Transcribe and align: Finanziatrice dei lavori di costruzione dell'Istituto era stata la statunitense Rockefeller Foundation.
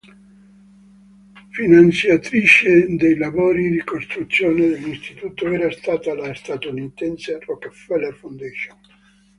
Finanziatrice 1.51 2.87
dei 2.95 3.15
lavori 3.19 3.69
di 3.69 3.83
costruzione 3.83 4.69
dell'Istituto 4.69 5.45
era 5.45 5.69
stata 5.69 6.15
la 6.15 6.33
statunitense 6.33 7.39
Rockefeller 7.41 8.15
Foundation. 8.15 8.79